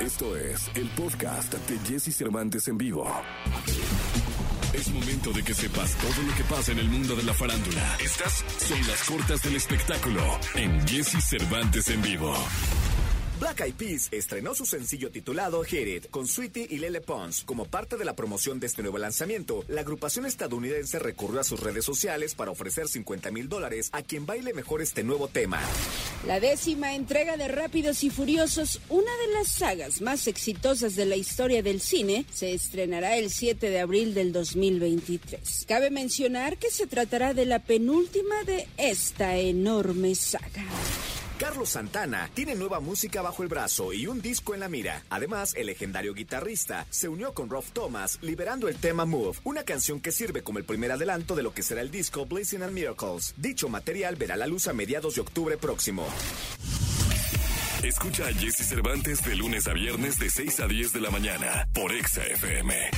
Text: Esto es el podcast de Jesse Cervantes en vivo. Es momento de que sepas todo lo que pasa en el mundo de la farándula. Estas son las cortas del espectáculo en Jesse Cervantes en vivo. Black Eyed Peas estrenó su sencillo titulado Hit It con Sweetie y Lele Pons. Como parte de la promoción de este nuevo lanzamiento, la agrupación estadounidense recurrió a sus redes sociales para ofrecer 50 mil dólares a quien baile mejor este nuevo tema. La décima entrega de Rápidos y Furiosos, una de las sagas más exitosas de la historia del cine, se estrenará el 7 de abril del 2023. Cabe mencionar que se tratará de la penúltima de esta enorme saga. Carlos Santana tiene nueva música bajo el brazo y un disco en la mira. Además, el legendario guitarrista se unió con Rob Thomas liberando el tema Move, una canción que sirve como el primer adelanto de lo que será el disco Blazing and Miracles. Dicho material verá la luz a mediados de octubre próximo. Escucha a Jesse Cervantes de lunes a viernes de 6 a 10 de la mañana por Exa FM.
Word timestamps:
Esto 0.00 0.34
es 0.34 0.70
el 0.76 0.88
podcast 0.90 1.52
de 1.52 1.78
Jesse 1.80 2.16
Cervantes 2.16 2.66
en 2.68 2.78
vivo. 2.78 3.06
Es 4.72 4.88
momento 4.88 5.30
de 5.30 5.42
que 5.42 5.52
sepas 5.52 5.94
todo 5.96 6.26
lo 6.26 6.34
que 6.34 6.44
pasa 6.44 6.72
en 6.72 6.78
el 6.78 6.88
mundo 6.88 7.14
de 7.14 7.22
la 7.22 7.34
farándula. 7.34 7.98
Estas 8.02 8.42
son 8.66 8.78
las 8.86 9.04
cortas 9.04 9.42
del 9.42 9.56
espectáculo 9.56 10.22
en 10.54 10.88
Jesse 10.88 11.22
Cervantes 11.22 11.90
en 11.90 12.00
vivo. 12.00 12.34
Black 13.40 13.60
Eyed 13.60 13.74
Peas 13.74 14.08
estrenó 14.10 14.54
su 14.54 14.64
sencillo 14.64 15.10
titulado 15.10 15.62
Hit 15.64 15.88
It 15.88 16.10
con 16.10 16.26
Sweetie 16.26 16.66
y 16.70 16.78
Lele 16.78 17.02
Pons. 17.02 17.44
Como 17.44 17.66
parte 17.66 17.98
de 17.98 18.04
la 18.06 18.16
promoción 18.16 18.58
de 18.58 18.68
este 18.68 18.80
nuevo 18.80 18.96
lanzamiento, 18.96 19.64
la 19.68 19.82
agrupación 19.82 20.24
estadounidense 20.24 20.98
recurrió 20.98 21.40
a 21.40 21.44
sus 21.44 21.60
redes 21.60 21.84
sociales 21.84 22.34
para 22.34 22.50
ofrecer 22.50 22.88
50 22.88 23.30
mil 23.30 23.50
dólares 23.50 23.90
a 23.92 24.02
quien 24.02 24.24
baile 24.24 24.54
mejor 24.54 24.80
este 24.80 25.04
nuevo 25.04 25.28
tema. 25.28 25.60
La 26.26 26.38
décima 26.38 26.94
entrega 26.94 27.38
de 27.38 27.48
Rápidos 27.48 28.04
y 28.04 28.10
Furiosos, 28.10 28.80
una 28.90 29.10
de 29.26 29.32
las 29.32 29.48
sagas 29.48 30.02
más 30.02 30.26
exitosas 30.26 30.94
de 30.94 31.06
la 31.06 31.16
historia 31.16 31.62
del 31.62 31.80
cine, 31.80 32.26
se 32.30 32.52
estrenará 32.52 33.16
el 33.16 33.30
7 33.30 33.70
de 33.70 33.80
abril 33.80 34.12
del 34.12 34.30
2023. 34.30 35.64
Cabe 35.66 35.88
mencionar 35.88 36.58
que 36.58 36.70
se 36.70 36.86
tratará 36.86 37.32
de 37.32 37.46
la 37.46 37.60
penúltima 37.60 38.44
de 38.44 38.68
esta 38.76 39.38
enorme 39.38 40.14
saga. 40.14 40.66
Carlos 41.40 41.70
Santana 41.70 42.28
tiene 42.34 42.54
nueva 42.54 42.80
música 42.80 43.22
bajo 43.22 43.42
el 43.42 43.48
brazo 43.48 43.94
y 43.94 44.06
un 44.06 44.20
disco 44.20 44.52
en 44.52 44.60
la 44.60 44.68
mira. 44.68 45.02
Además, 45.08 45.54
el 45.56 45.68
legendario 45.68 46.12
guitarrista 46.12 46.86
se 46.90 47.08
unió 47.08 47.32
con 47.32 47.48
Rob 47.48 47.64
Thomas 47.72 48.18
liberando 48.20 48.68
el 48.68 48.76
tema 48.76 49.06
Move, 49.06 49.38
una 49.44 49.64
canción 49.64 50.00
que 50.00 50.12
sirve 50.12 50.42
como 50.42 50.58
el 50.58 50.66
primer 50.66 50.92
adelanto 50.92 51.34
de 51.34 51.42
lo 51.42 51.54
que 51.54 51.62
será 51.62 51.80
el 51.80 51.90
disco 51.90 52.26
Blazing 52.26 52.62
and 52.62 52.74
Miracles. 52.74 53.32
Dicho 53.38 53.70
material 53.70 54.16
verá 54.16 54.36
la 54.36 54.46
luz 54.46 54.68
a 54.68 54.74
mediados 54.74 55.14
de 55.14 55.22
octubre 55.22 55.56
próximo. 55.56 56.06
Escucha 57.82 58.26
a 58.26 58.34
Jesse 58.34 58.68
Cervantes 58.68 59.24
de 59.24 59.34
lunes 59.34 59.66
a 59.66 59.72
viernes 59.72 60.18
de 60.18 60.28
6 60.28 60.60
a 60.60 60.66
10 60.66 60.92
de 60.92 61.00
la 61.00 61.10
mañana 61.10 61.66
por 61.72 61.90
Exa 61.90 62.22
FM. 62.22 62.90